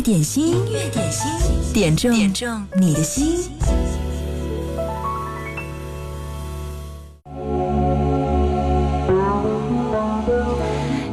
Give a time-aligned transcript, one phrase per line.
[0.00, 2.10] 点心音乐，点心点中
[2.76, 3.50] 你的心。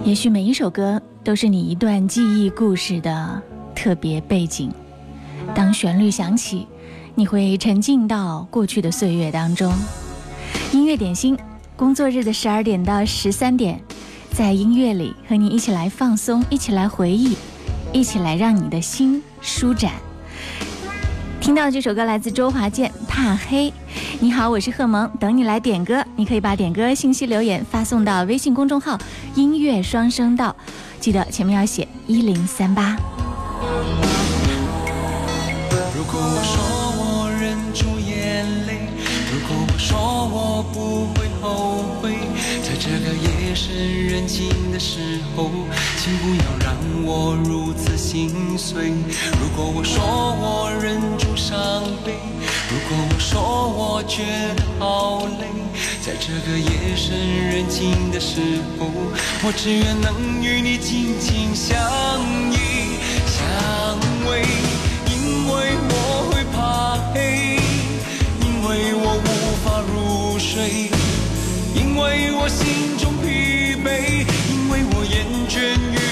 [0.05, 3.41] 也许每一首歌都是你一段记忆故事的
[3.75, 4.71] 特别背景。
[5.54, 6.65] 当旋律响起，
[7.13, 9.73] 你会沉浸到过去的岁月当中。
[10.71, 11.38] 音乐点心，
[11.75, 13.81] 工作日的十二点到十三点，
[14.31, 17.35] 在音乐里和你一起来放松，一起来回忆。
[17.93, 19.91] 一起来，让你的心舒展。
[21.39, 23.70] 听到这首歌来自周华健《怕黑》，
[24.20, 26.03] 你好，我是贺萌，等你来点歌。
[26.15, 28.98] 你可以把点歌信息留言发送到微信公众号
[29.35, 30.55] “音乐双声道”，
[30.99, 32.98] 记得前面要写一零三八。
[35.95, 36.57] 如果我说
[37.01, 38.79] 我忍住眼泪，
[39.31, 42.12] 如果我说我不会后悔，
[42.63, 43.37] 在这个夜。
[43.57, 44.99] 夜深人静的时
[45.35, 45.49] 候，
[45.98, 48.89] 请不要让我如此心碎。
[49.39, 51.55] 如果我说我忍住伤
[52.05, 52.13] 悲，
[52.70, 54.21] 如果我说我觉
[54.57, 55.48] 得好累，
[56.05, 57.17] 在这个夜深
[57.49, 58.40] 人静的时
[58.77, 58.85] 候，
[59.41, 61.79] 我只愿能与你紧紧相
[62.51, 62.93] 依
[63.26, 63.98] 相
[64.28, 64.45] 偎，
[65.09, 67.56] 因为我会怕黑，
[68.39, 70.97] 因为我无法入睡。
[71.78, 73.97] 因为我心中疲惫，
[74.50, 76.06] 因为我厌倦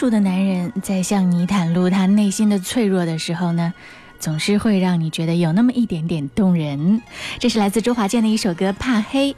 [0.09, 3.73] 的男人在向你袒露他内心的脆弱的时候呢，
[4.19, 7.01] 总是会让你觉得有那么一点点动人。
[7.39, 9.31] 这是来自周华健的一首歌《怕黑》。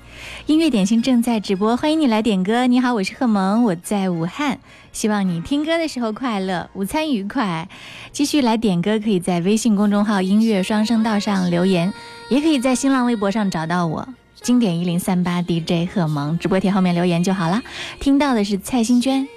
[0.46, 2.68] 音乐点心正在直播，欢迎你来点歌。
[2.68, 4.60] 你好，我是贺萌，我在武汉。
[4.92, 7.68] 希望你听歌的时候快乐，午餐愉快。
[8.12, 11.94] 继续来点歌，可以在微信公众号“音乐双声道”上留言，
[12.30, 14.08] 也可以在新浪微博上找到我，
[14.42, 16.40] 经典一零三八 DJ 贺萌。
[16.40, 17.62] 直播贴后面留言就好了。
[18.00, 19.28] 听到的是蔡兴娟。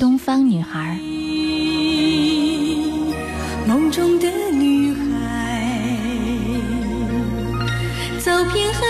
[0.00, 0.98] 东方女孩，
[3.68, 5.80] 梦中的女孩，
[8.18, 8.85] 走遍。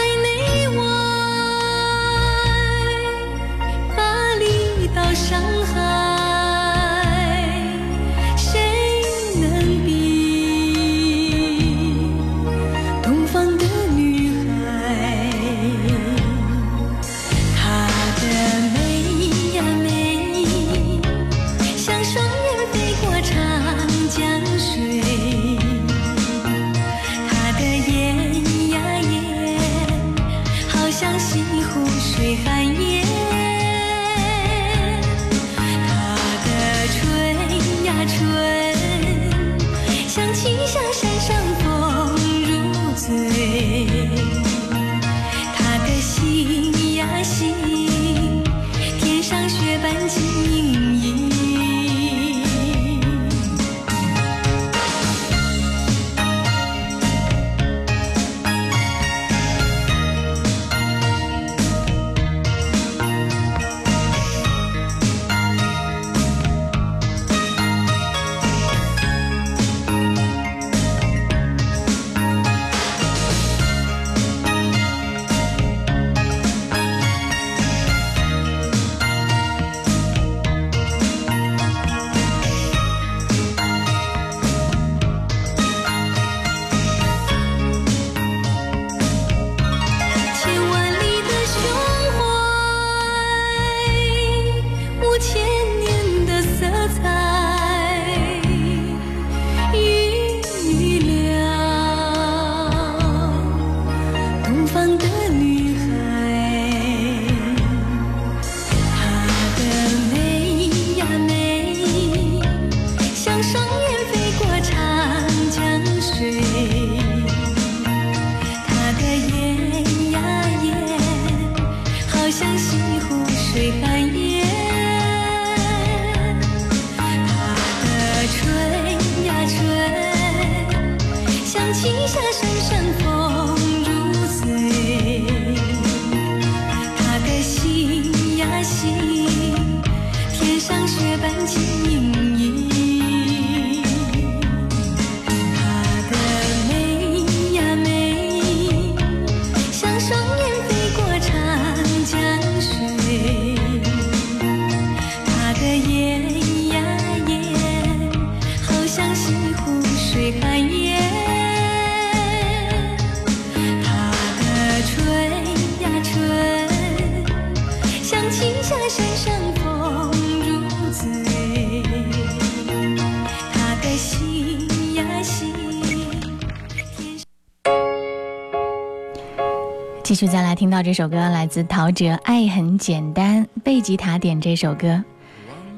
[180.16, 183.44] 继续再来听到这首歌，来自陶喆《爱很简单》。
[183.62, 185.04] 贝吉塔点这首歌，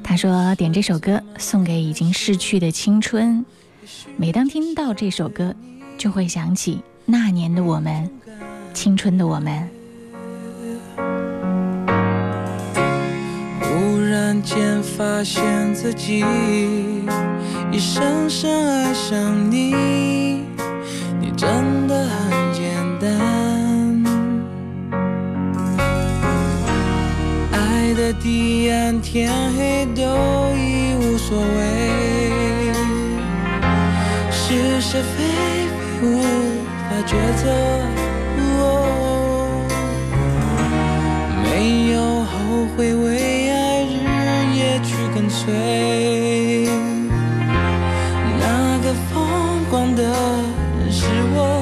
[0.01, 3.45] 他说点这首歌送给已经逝去的青春。
[4.17, 5.53] 每当听到这首歌，
[5.99, 8.09] 就会想起那年的我们，
[8.73, 9.69] 青春的我们。
[13.61, 16.25] 忽然间发现自己
[17.73, 20.45] 已深深爱上你，
[21.21, 22.28] 你真的。
[28.15, 30.03] 地暗天黑都
[30.57, 32.73] 已无所谓，
[34.31, 35.25] 是是非
[35.69, 36.21] 非无
[36.89, 37.53] 法抉择，
[41.45, 46.65] 没有后悔为爱日夜去跟随，
[48.41, 51.05] 那个疯狂的人是
[51.37, 51.58] 我。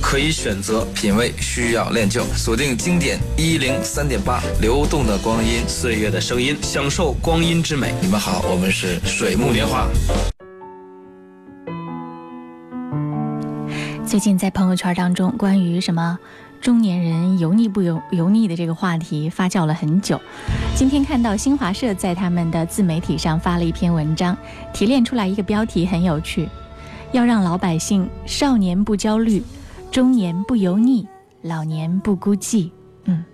[0.00, 7.94] 可以选择品味，需要练就锁定经典一零三点八，流动的光阴，岁月的声音，享受光阴之美。
[8.00, 9.86] 你们好，我们是水木年华。
[14.06, 16.18] 最近在朋友圈当中，关于什么
[16.60, 20.20] 中年人油腻不油油腻的这个话题发酵了很久。
[20.74, 24.36] 今天看到新华社在他们的自媒体上发了一篇文章，
[24.72, 26.48] 提炼出来一个标题很有趣，
[27.12, 29.42] 要让老百姓少年不焦虑。
[29.90, 31.06] 中年不油腻，
[31.40, 32.70] 老年不孤寂，
[33.04, 33.24] 嗯，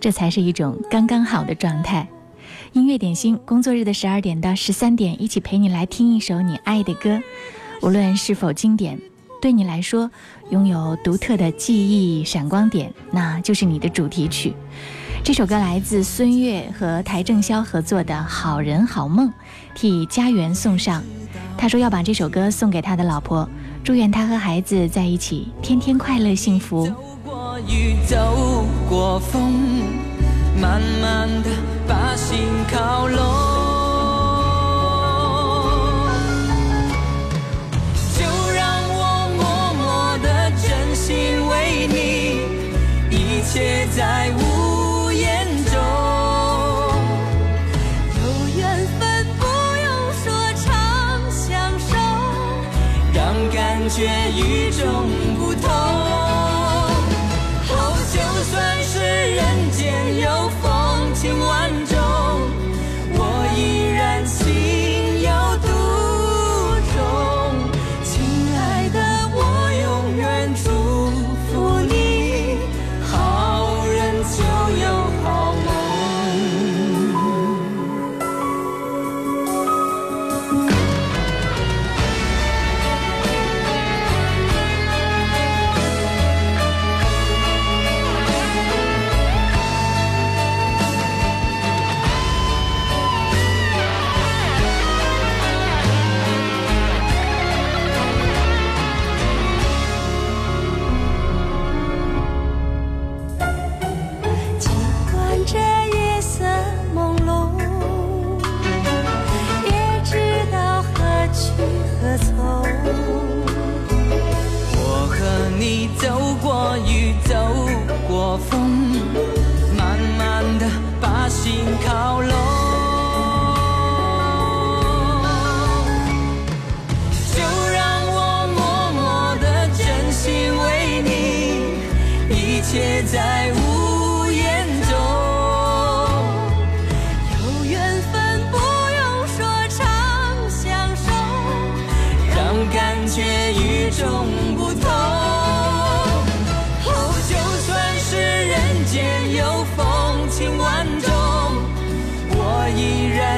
[0.00, 2.08] 这才是一种刚刚好的状态。
[2.72, 7.20] 音乐点心，工作日的十二点到十三点，一起陪你来听一首你爱的歌，
[7.82, 8.98] 无论是否经典，
[9.42, 10.10] 对你来说，
[10.48, 14.54] 拥有独特的记忆闪光点，那就是你的主题曲。
[15.22, 19.28] 这首歌来自孙悦和邰正宵合作的《好人好梦》，
[19.74, 21.02] 替家园送上。
[21.58, 23.46] 他说要把这首歌送给他的老婆。
[23.84, 26.94] 祝愿他和孩子在一起天天快乐幸福走
[27.26, 29.52] 过雨走过风
[30.60, 31.50] 慢慢的
[31.88, 32.38] 把心
[32.70, 33.18] 靠拢
[38.14, 39.74] 就让我默
[40.14, 44.51] 默的真心为你一切在无
[53.94, 55.31] 雪雨中。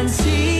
[0.04, 0.53] and see.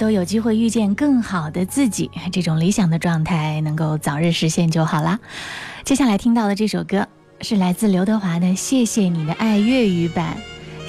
[0.00, 5.18] 都有机会遇见更好的自己，这种理想的状态能够早日实现就好啦。
[5.84, 7.06] 接下来听到的这首歌
[7.42, 10.38] 是来自刘德华的《谢谢你的爱》粤语版，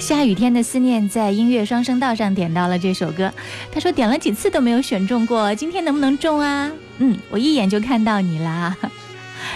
[0.00, 3.30] 下雨天的思念》在音乐双声道上点到了这首歌，
[3.70, 6.70] 他说点了几次都没有选中过，今天能不能中啊？
[6.96, 8.74] 嗯，我一眼就看到你啦，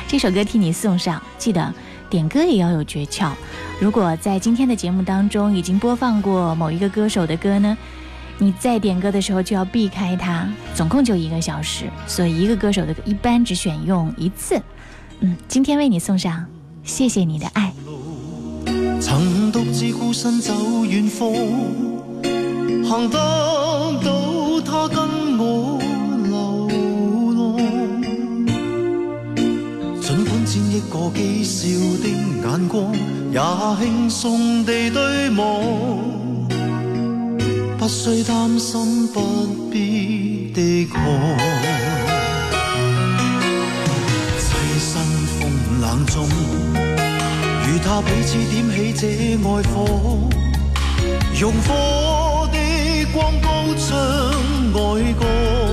[0.06, 1.20] 这首歌替你送上。
[1.38, 1.72] 记得
[2.10, 3.32] 点歌也要有诀窍，
[3.80, 7.75] 如果在今天的节目当中已经播放过某一个歌手的歌呢？
[8.38, 14.60] 你再点歌的时候就要避开它，总共就一个小时，所以一个歌手的一般只选用一次。
[15.20, 16.34] 嗯，今天为你送上
[16.82, 17.72] 《谢谢你的爱》。
[19.00, 20.52] 曾独自孤身走
[20.84, 21.32] 远方，
[22.84, 23.18] 行得
[24.04, 25.78] 到他跟我
[26.25, 28.02] 流浪。
[30.02, 32.94] 尽管千一个讥笑的眼光，
[33.32, 36.25] 也轻松地对望。
[37.88, 39.20] 不需担心，不
[39.70, 41.04] 必的看。
[44.40, 45.02] 栖身
[45.38, 49.86] 风冷中，与他彼此点起这爱火，
[51.38, 55.65] 用火的光高唱爱歌。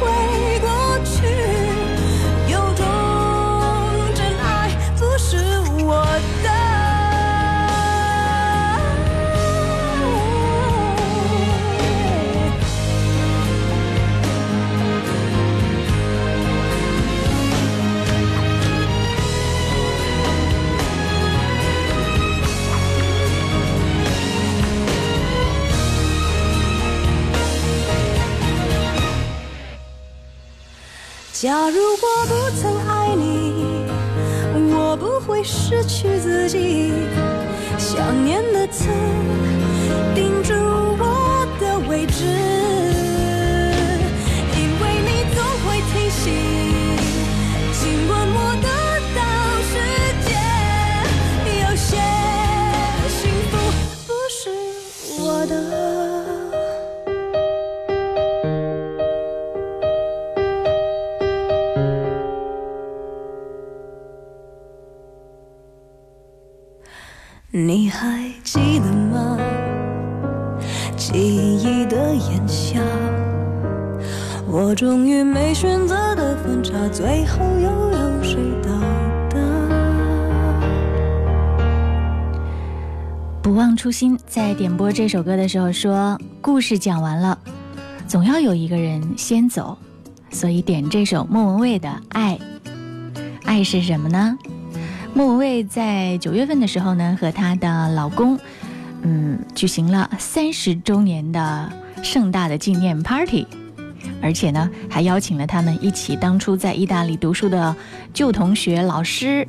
[0.00, 0.57] 会。
[31.40, 33.52] 假如我不曾爱你，
[34.74, 36.90] 我不会失去自己。
[37.78, 38.88] 想念的刺。
[84.38, 87.36] 在点播这首歌的时候说：“故事讲完了，
[88.06, 89.76] 总要有一个人先走。”
[90.30, 92.38] 所以点这首莫文蔚的《爱》。
[93.44, 94.38] 爱是什么呢？
[95.12, 98.38] 莫文蔚在九月份的时候呢，和她的老公，
[99.02, 101.68] 嗯，举行了三十周年的
[102.04, 103.44] 盛大的纪念 party，
[104.22, 107.74] 而且呢，还邀请了他们一起当初在意大利读书的
[108.14, 109.46] 旧同学、老师，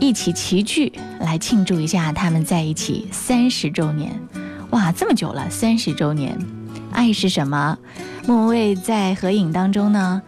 [0.00, 0.92] 一起齐聚。
[1.20, 4.12] 来庆祝一下他们在一起三十周年，
[4.70, 6.36] 哇，这么久了，三十周年，
[6.92, 7.76] 爱是什么？
[8.26, 10.20] 莫文蔚在合影当中呢，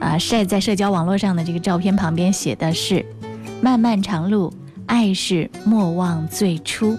[0.00, 3.04] 啊，晒在社交网络上的这个照片旁边写的是
[3.62, 4.52] “漫漫长路，
[4.86, 6.96] 爱是莫忘最初”。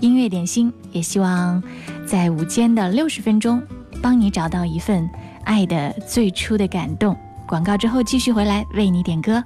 [0.00, 1.62] 音乐点心也希望
[2.06, 3.62] 在午间的六十分钟
[4.02, 5.08] 帮你找到一份
[5.44, 7.16] 爱的最初的感动。
[7.46, 9.42] 广告之后继续回来为你点歌。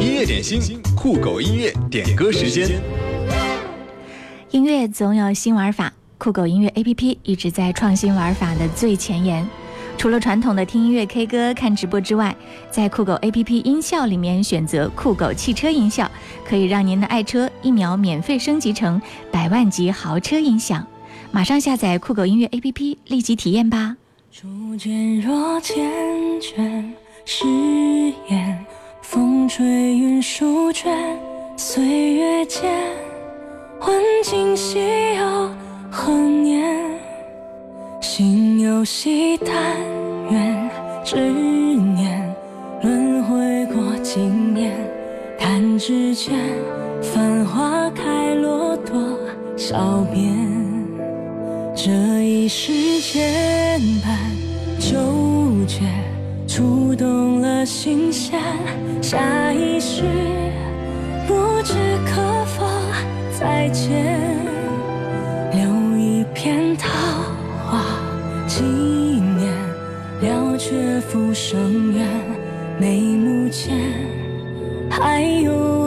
[0.00, 2.80] 音乐点心，酷狗音乐点歌时间。
[4.52, 9.44] 音乐总有新玩法，酷狗音乐 APP 一直在创新玩法的最前沿。
[9.96, 12.34] 除了传统的听音乐、K 歌、看直播之外，
[12.70, 16.08] 在酷狗 APP 音效里面选择酷狗汽车音效，
[16.46, 20.86] 可以让您的爱车一秒免费升级成百万级豪车音响。
[21.32, 23.96] 马上下载酷狗音乐 APP，立即体验吧。
[24.40, 25.72] 若缱
[26.40, 26.92] 绻
[27.24, 28.64] 誓言。
[29.10, 29.64] 风吹
[29.96, 30.94] 云舒卷，
[31.56, 32.62] 岁月间，
[33.80, 34.78] 问今夕
[35.16, 35.50] 又
[35.90, 36.78] 何年？
[38.02, 39.50] 心有喜，但
[40.30, 40.70] 愿
[41.02, 42.22] 执念
[42.82, 44.76] 轮回过经年。
[45.40, 46.34] 弹指间，
[47.02, 49.18] 繁花开落多
[49.56, 50.30] 少遍？
[51.74, 51.90] 这
[52.26, 54.14] 一世牵绊
[54.78, 54.94] 纠
[55.66, 55.86] 结。
[56.48, 58.40] 触动了心弦，
[59.02, 60.02] 下一世
[61.26, 61.74] 不知
[62.06, 62.64] 可否
[63.38, 64.18] 再见，
[65.52, 66.88] 留一片桃
[67.70, 67.84] 花
[68.46, 69.52] 纪念，
[70.22, 72.08] 了却浮生缘，
[72.80, 73.76] 眉目间
[74.90, 75.77] 还有。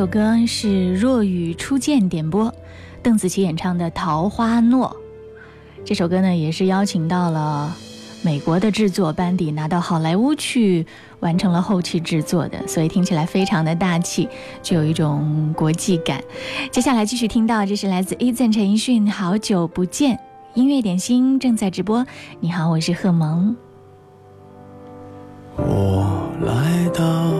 [0.00, 2.50] 首歌是若雨初见点播，
[3.02, 4.86] 邓紫棋演唱的《桃花诺》。
[5.84, 7.76] 这首歌呢，也是邀请到了
[8.22, 10.86] 美国的制作班底，拿到好莱坞去
[11.18, 14.26] 完成了后期制作的，所以听起来非常的大气，
[14.62, 16.24] 就有一种国际感。
[16.72, 20.16] 接下来继续听到，这是来自 Eason 陈奕迅《好久不见》
[20.54, 22.06] 音乐点心正在直播。
[22.40, 23.54] 你好，我是贺萌。
[25.56, 27.39] 我来到。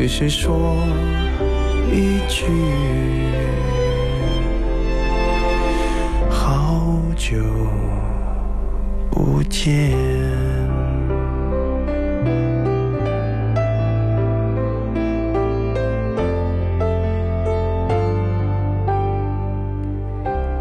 [0.00, 0.76] 只是说
[1.92, 2.44] 一句，
[6.30, 7.34] 好久
[9.10, 9.90] 不见。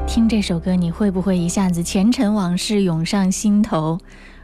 [0.08, 4.00] 听这首歌，你会不会一下子前尘往事涌上心头？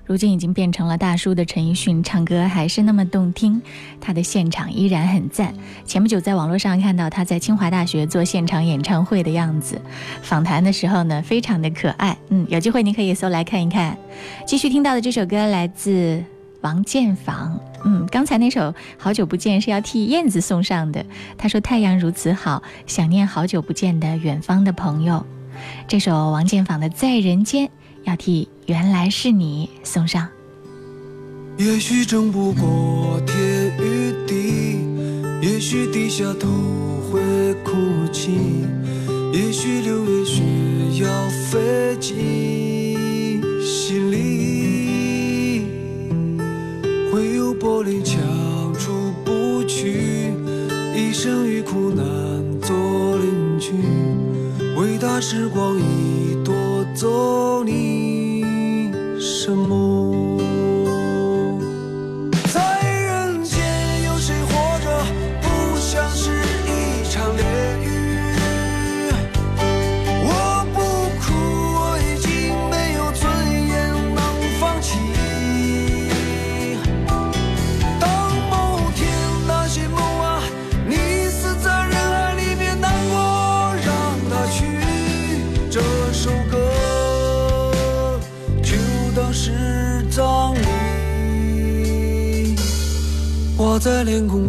[0.06, 3.62] 如今已经变成了大叔的陈奕迅，唱歌还是那么动听，
[4.02, 5.54] 他的现场依然很赞。
[5.86, 9.80] 前不久在网络上看到他在清华大学做现场演唱会的样子，
[10.22, 12.18] 访谈的时候呢，非常的可爱。
[12.30, 13.98] 嗯，有机会您可以搜来看一看。
[14.46, 16.22] 继续听到的这首歌来自
[16.62, 17.58] 王建房。
[17.86, 18.62] 嗯，刚才那首
[18.98, 21.06] 《好久不见》是要替燕子送上的。
[21.38, 25.26] 他说：“太阳如此好，想念好久不见的远方的朋友。”
[25.88, 27.68] 这首王建房的《在人间》。
[28.06, 30.28] 要替原来是你送上。
[31.58, 34.80] 也许争不过天与地，
[35.42, 36.48] 也许低下头
[37.12, 37.74] 会哭
[38.12, 38.32] 泣，
[39.32, 40.42] 也许六月雪
[41.02, 45.66] 要飞进心里，
[47.12, 48.18] 会有玻璃墙
[48.74, 50.32] 出不去，
[50.96, 52.04] 一生与苦难
[52.62, 52.76] 做
[53.20, 53.72] 邻居，
[54.82, 56.34] 伟大时光已。
[56.44, 56.63] 多。
[56.94, 58.44] 做你
[59.20, 59.93] 什么？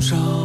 [0.05, 0.44] 伤。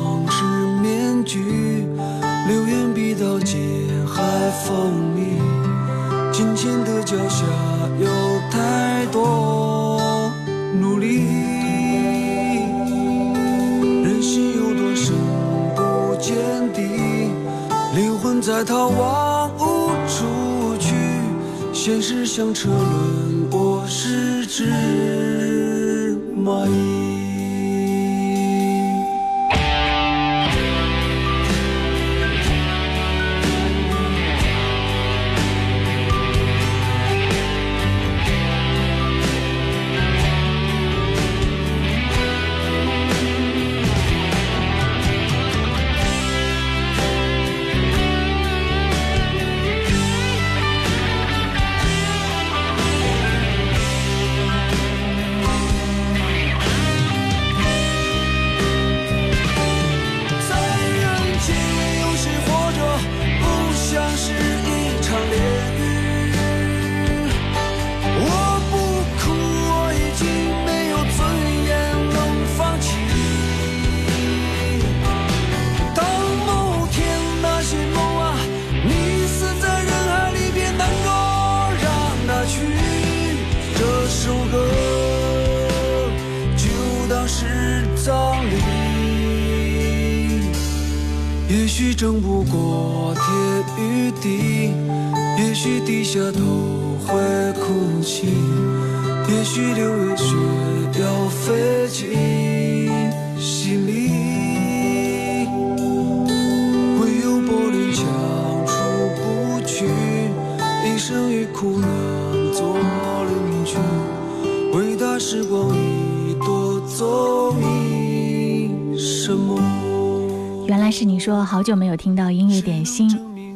[121.32, 123.07] 说好久没有听到音乐点心，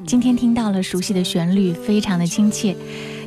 [0.05, 2.77] 今天听到了熟悉的旋律，非常的亲切。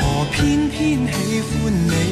[0.00, 2.11] 何偏偏喜欢你？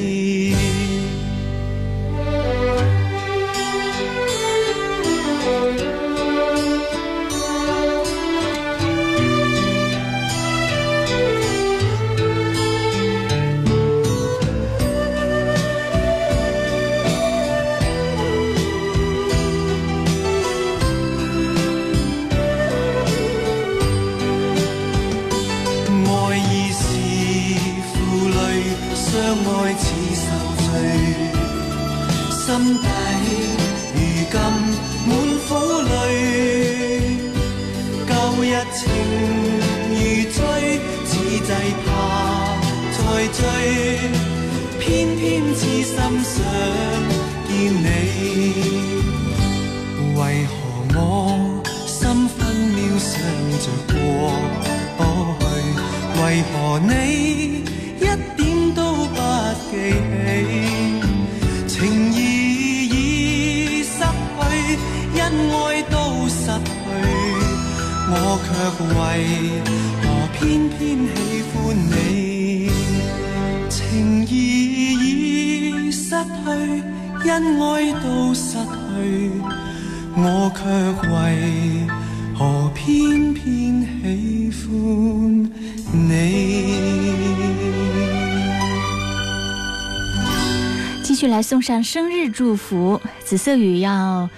[91.85, 94.29] 生日祝福，紫色雨要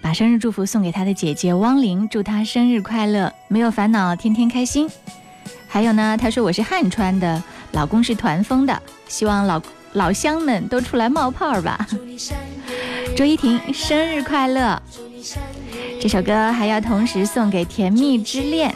[0.00, 4.88] 把生日祝福送给他的姐姐汪玲，祝她生日快乐，没有烦恼，天天开心。
[5.66, 9.60] 还有呢，她说我是汉川的，老公是团风的，希望老
[9.94, 11.84] 老乡们都出来冒泡吧。
[13.16, 14.80] 周一婷生日快乐，
[16.00, 18.72] 这首歌还要同时送给《甜蜜之恋》，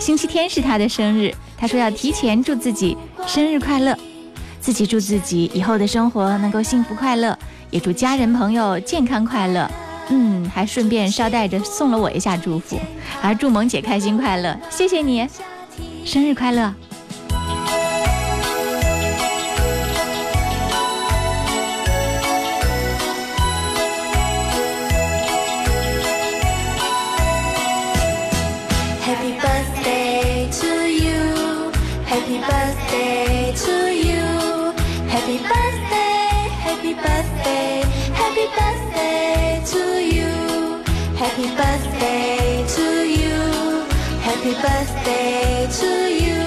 [0.00, 3.94] 星期天是她的生日，她说要提前祝自己生日快乐。
[4.64, 7.38] 自己祝自己以后的生活能够幸福快乐，
[7.70, 9.70] 也祝家人朋友健康快乐。
[10.08, 12.78] 嗯，还顺便捎带着送了我一下祝福，
[13.20, 14.58] 还祝萌姐开心快乐。
[14.70, 15.28] 谢谢你，
[16.06, 16.74] 生日快乐
[29.02, 31.70] ！Happy birthday to you,
[32.08, 32.63] happy.
[35.23, 39.81] Happy birthday, happy birthday, happy birthday to
[40.15, 40.33] you.
[41.15, 42.85] Happy birthday to
[43.19, 43.39] you.
[44.27, 45.89] Happy birthday to
[46.25, 46.43] you.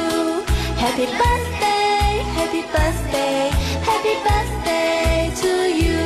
[0.82, 3.50] Happy birthday, happy birthday,
[3.88, 5.52] happy birthday to
[5.82, 6.00] you.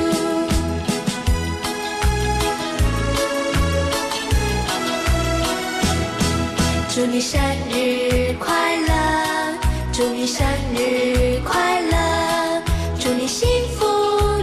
[6.95, 7.41] 祝你生
[7.71, 8.93] 日快乐，
[9.93, 11.81] 祝你生日快乐， 乐。
[13.14, 13.46] 祝你幸
[13.76, 13.86] 福，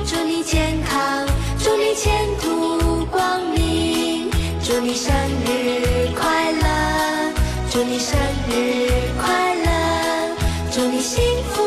[0.04, 1.26] 祝你健康，
[1.58, 4.28] 祝你前途光明，
[4.62, 5.10] 祝你生
[5.46, 7.32] 日快乐，
[7.70, 10.36] 祝你生日快乐，
[10.70, 11.58] 祝你幸福，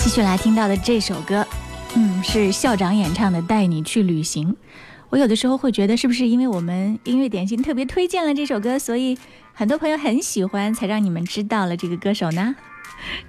[0.00, 1.46] 继续来听到的这首歌。
[1.98, 4.52] 嗯，是校长演唱的《带你去旅行》。
[5.08, 9.16] 我有的时候会觉得，是不是因为我们音乐点心特别推荐了这首歌，所以
[9.54, 12.54] 很多朋友很喜欢，才让你们知道了这个歌手呢？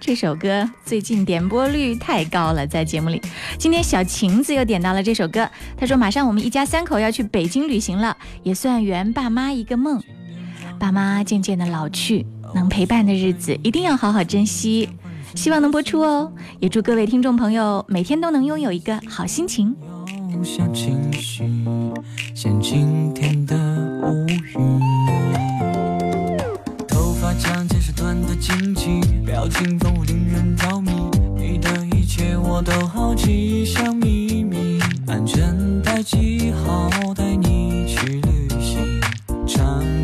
[0.02, 3.22] 这首歌最近点播率太高了，在节目里，
[3.58, 5.50] 今天小晴子又点到了这首歌。
[5.78, 10.04] 她说：“马上我们一家三口要去北京旅行了，也算圆爸妈一个梦。
[10.78, 14.90] 爸妈渐渐的老去，能陪伴的日子一定要好好珍惜。”
[15.38, 19.76] 希望能播出哦也祝各位听众朋友每天都能拥有一个好心情
[20.34, 21.44] 有小情绪
[22.34, 23.56] 像晴天的
[24.04, 24.80] 乌云
[26.88, 30.92] 头发长见识短的惊奇表情丰富令人着迷
[31.38, 39.00] 你的一切我都好奇像秘密安全带系好带你去旅行
[39.46, 39.97] 穿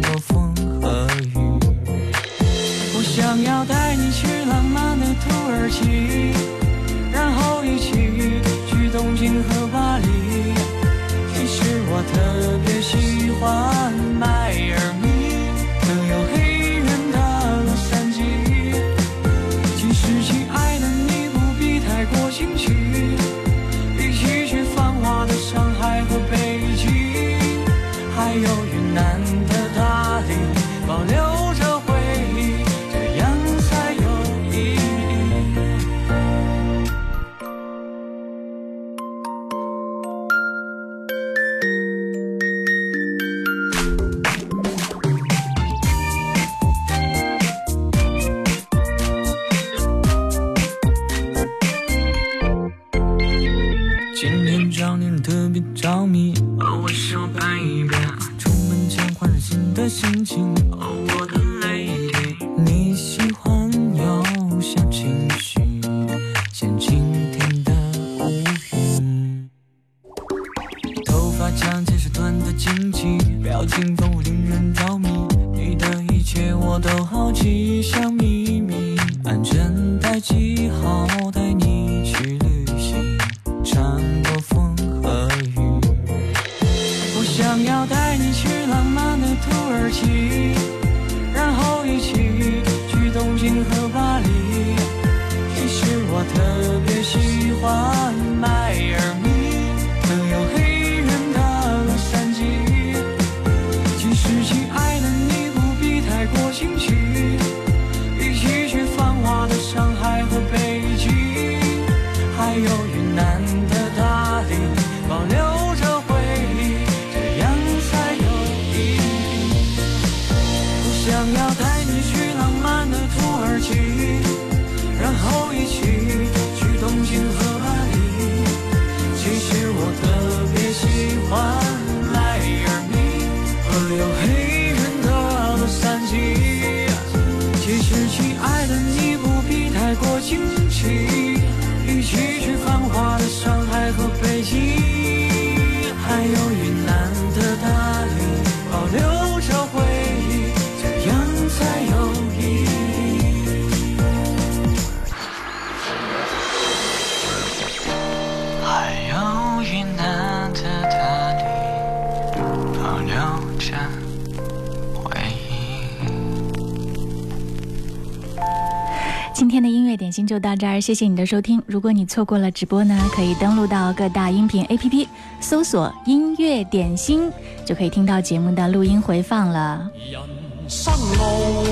[170.26, 171.61] 就到这儿，谢谢你的收听。
[171.65, 175.07] 如果你错过了直播呢，可以登录到各大音频 APP，
[175.41, 177.30] 搜索“音乐点心”，
[177.65, 179.89] 就可以听到节目的录音回放了。
[180.11, 180.19] 人
[180.67, 181.67] 生路，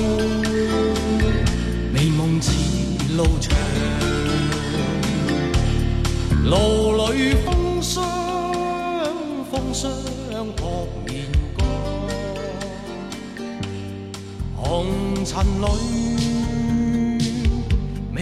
[1.92, 2.52] 美梦似
[3.16, 3.56] 路长，
[6.44, 8.04] 路里风霜，
[9.50, 9.88] 风霜
[10.56, 11.24] 扑面
[14.56, 14.86] 红
[15.24, 16.41] 尘里。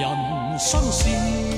[0.01, 1.52] 人生是。